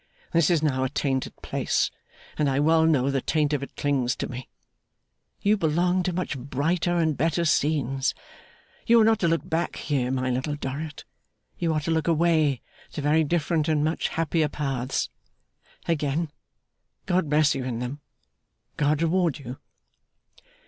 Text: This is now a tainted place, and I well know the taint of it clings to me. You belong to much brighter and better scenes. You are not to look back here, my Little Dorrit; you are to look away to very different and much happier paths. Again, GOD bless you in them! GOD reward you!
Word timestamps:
This 0.33 0.49
is 0.49 0.63
now 0.63 0.83
a 0.83 0.89
tainted 0.89 1.35
place, 1.43 1.91
and 2.35 2.49
I 2.49 2.59
well 2.59 2.87
know 2.87 3.11
the 3.11 3.21
taint 3.21 3.53
of 3.53 3.61
it 3.61 3.75
clings 3.75 4.15
to 4.15 4.27
me. 4.27 4.49
You 5.43 5.57
belong 5.57 6.01
to 6.01 6.11
much 6.11 6.35
brighter 6.39 6.97
and 6.97 7.15
better 7.15 7.45
scenes. 7.45 8.15
You 8.87 8.99
are 8.99 9.03
not 9.03 9.19
to 9.19 9.27
look 9.27 9.47
back 9.47 9.75
here, 9.75 10.09
my 10.09 10.31
Little 10.31 10.55
Dorrit; 10.55 11.05
you 11.59 11.71
are 11.75 11.79
to 11.81 11.91
look 11.91 12.07
away 12.07 12.61
to 12.93 13.01
very 13.03 13.23
different 13.23 13.67
and 13.67 13.83
much 13.83 14.07
happier 14.07 14.49
paths. 14.49 15.11
Again, 15.87 16.31
GOD 17.05 17.29
bless 17.29 17.53
you 17.53 17.63
in 17.63 17.77
them! 17.77 18.01
GOD 18.77 19.03
reward 19.03 19.37
you! 19.37 19.57